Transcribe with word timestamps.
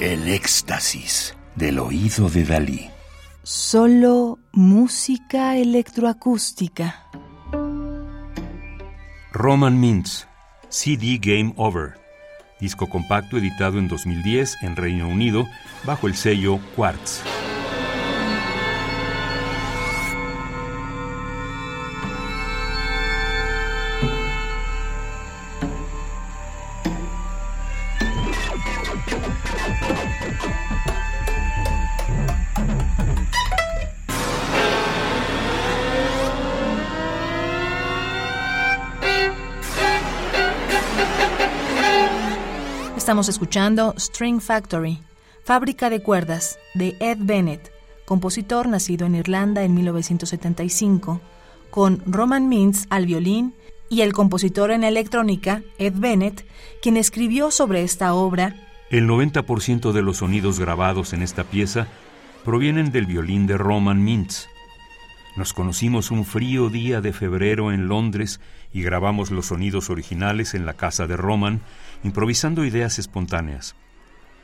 El 0.00 0.28
éxtasis 0.28 1.36
del 1.56 1.80
oído 1.80 2.30
de 2.30 2.44
Dalí. 2.44 2.88
Solo 3.42 4.38
música 4.52 5.56
electroacústica. 5.56 7.04
Roman 9.32 9.80
Mintz, 9.80 10.28
CD 10.68 11.18
Game 11.20 11.52
Over, 11.56 11.94
disco 12.60 12.88
compacto 12.88 13.38
editado 13.38 13.80
en 13.80 13.88
2010 13.88 14.58
en 14.62 14.76
Reino 14.76 15.08
Unido 15.08 15.48
bajo 15.84 16.06
el 16.06 16.14
sello 16.14 16.60
Quartz. 16.76 17.20
Estamos 43.08 43.30
escuchando 43.30 43.94
String 43.96 44.38
Factory, 44.38 44.98
fábrica 45.42 45.88
de 45.88 46.02
cuerdas, 46.02 46.58
de 46.74 46.94
Ed 47.00 47.16
Bennett, 47.18 47.72
compositor 48.04 48.68
nacido 48.68 49.06
en 49.06 49.14
Irlanda 49.14 49.64
en 49.64 49.72
1975, 49.72 51.18
con 51.70 52.02
Roman 52.04 52.50
Mintz 52.50 52.84
al 52.90 53.06
violín 53.06 53.54
y 53.88 54.02
el 54.02 54.12
compositor 54.12 54.72
en 54.72 54.84
electrónica, 54.84 55.62
Ed 55.78 55.94
Bennett, 55.96 56.44
quien 56.82 56.98
escribió 56.98 57.50
sobre 57.50 57.82
esta 57.82 58.12
obra. 58.12 58.54
El 58.90 59.08
90% 59.08 59.92
de 59.92 60.02
los 60.02 60.18
sonidos 60.18 60.60
grabados 60.60 61.14
en 61.14 61.22
esta 61.22 61.44
pieza 61.44 61.86
provienen 62.44 62.92
del 62.92 63.06
violín 63.06 63.46
de 63.46 63.56
Roman 63.56 64.04
Mintz. 64.04 64.48
Nos 65.36 65.52
conocimos 65.52 66.10
un 66.10 66.24
frío 66.24 66.68
día 66.68 67.00
de 67.00 67.12
febrero 67.12 67.72
en 67.72 67.86
Londres 67.86 68.40
y 68.72 68.82
grabamos 68.82 69.30
los 69.30 69.46
sonidos 69.46 69.88
originales 69.90 70.54
en 70.54 70.66
la 70.66 70.74
casa 70.74 71.06
de 71.06 71.16
Roman, 71.16 71.60
improvisando 72.02 72.64
ideas 72.64 72.98
espontáneas. 72.98 73.76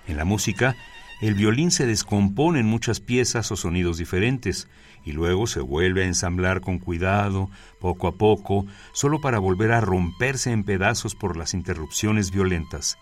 En 0.06 0.16
la 0.16 0.24
música, 0.24 0.76
el 1.20 1.34
violín 1.34 1.70
se 1.70 1.86
descompone 1.86 2.60
en 2.60 2.66
muchas 2.66 3.00
piezas 3.00 3.50
o 3.50 3.56
sonidos 3.56 3.98
diferentes 3.98 4.68
y 5.04 5.12
luego 5.12 5.46
se 5.46 5.60
vuelve 5.60 6.02
a 6.02 6.06
ensamblar 6.06 6.60
con 6.60 6.78
cuidado, 6.78 7.50
poco 7.80 8.06
a 8.06 8.12
poco, 8.12 8.66
solo 8.92 9.20
para 9.20 9.38
volver 9.38 9.72
a 9.72 9.80
romperse 9.80 10.52
en 10.52 10.64
pedazos 10.64 11.14
por 11.14 11.36
las 11.36 11.54
interrupciones 11.54 12.30
violentas. 12.30 12.98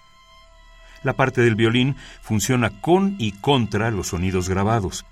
La 1.02 1.14
parte 1.14 1.40
del 1.42 1.56
violín 1.56 1.96
funciona 2.20 2.80
con 2.80 3.16
y 3.18 3.32
contra 3.32 3.90
los 3.90 4.08
sonidos 4.08 4.48
grabados 4.48 5.04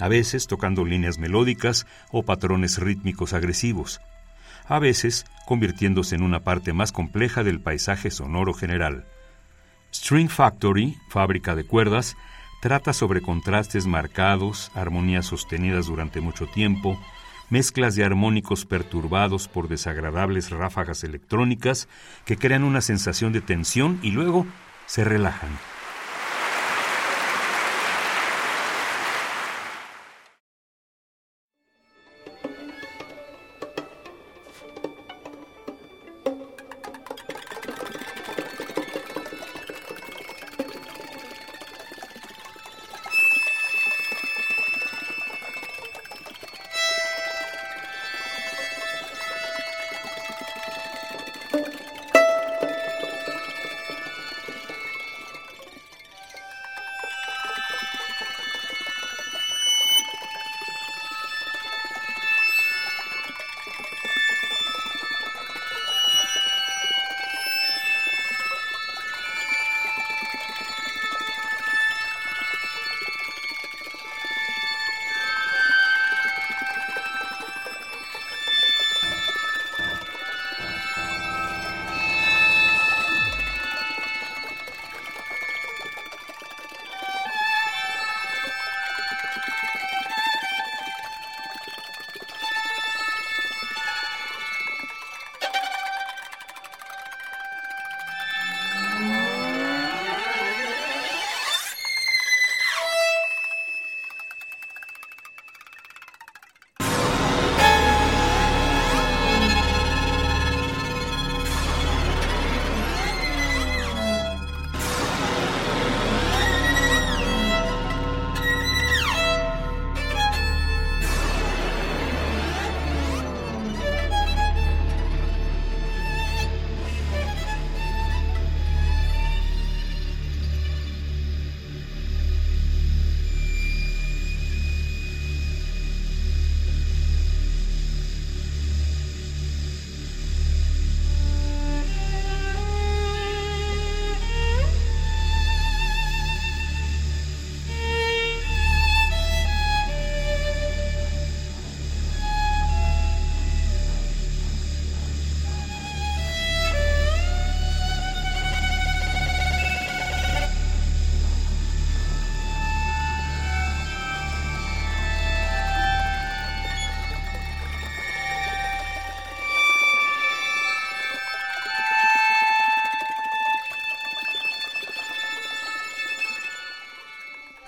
a 0.00 0.08
veces 0.08 0.46
tocando 0.46 0.84
líneas 0.84 1.18
melódicas 1.18 1.86
o 2.10 2.24
patrones 2.24 2.78
rítmicos 2.78 3.32
agresivos, 3.32 4.00
a 4.66 4.78
veces 4.78 5.26
convirtiéndose 5.46 6.14
en 6.14 6.22
una 6.22 6.40
parte 6.40 6.72
más 6.72 6.92
compleja 6.92 7.42
del 7.42 7.60
paisaje 7.60 8.10
sonoro 8.10 8.54
general. 8.54 9.06
String 9.92 10.28
Factory, 10.28 10.96
fábrica 11.08 11.54
de 11.54 11.64
cuerdas, 11.64 12.16
trata 12.60 12.92
sobre 12.92 13.22
contrastes 13.22 13.86
marcados, 13.86 14.70
armonías 14.74 15.26
sostenidas 15.26 15.86
durante 15.86 16.20
mucho 16.20 16.46
tiempo, 16.46 16.98
mezclas 17.50 17.94
de 17.94 18.04
armónicos 18.04 18.66
perturbados 18.66 19.48
por 19.48 19.68
desagradables 19.68 20.50
ráfagas 20.50 21.04
electrónicas 21.04 21.88
que 22.24 22.36
crean 22.36 22.64
una 22.64 22.80
sensación 22.82 23.32
de 23.32 23.40
tensión 23.40 23.98
y 24.02 24.10
luego 24.10 24.46
se 24.86 25.04
relajan. 25.04 25.50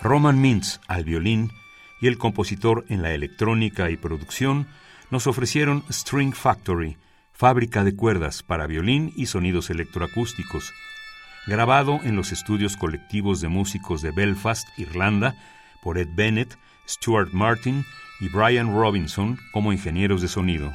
Roman 0.02 0.40
Mintz 0.40 0.80
al 0.88 1.04
violín 1.04 1.52
y 2.00 2.06
el 2.06 2.16
compositor 2.16 2.84
en 2.88 3.02
la 3.02 3.12
electrónica 3.12 3.90
y 3.90 3.96
producción 3.96 4.66
nos 5.10 5.26
ofrecieron 5.26 5.84
String 5.90 6.32
Factory, 6.32 6.96
fábrica 7.32 7.84
de 7.84 7.94
cuerdas 7.94 8.42
para 8.42 8.66
violín 8.66 9.12
y 9.16 9.26
sonidos 9.26 9.68
electroacústicos, 9.70 10.72
grabado 11.46 12.00
en 12.02 12.16
los 12.16 12.32
estudios 12.32 12.76
colectivos 12.76 13.40
de 13.40 13.48
músicos 13.48 14.02
de 14.02 14.12
Belfast, 14.12 14.66
Irlanda, 14.78 15.34
por 15.82 15.98
Ed 15.98 16.08
Bennett, 16.14 16.56
Stuart 16.88 17.32
Martin 17.32 17.84
y 18.20 18.28
Brian 18.28 18.72
Robinson 18.72 19.38
como 19.52 19.72
ingenieros 19.72 20.22
de 20.22 20.28
sonido. 20.28 20.72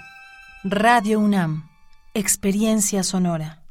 Radio 0.63 1.19
UNAM, 1.19 1.67
experiencia 2.13 3.03
sonora. 3.03 3.64